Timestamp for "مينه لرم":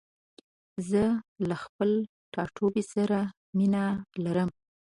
3.57-4.49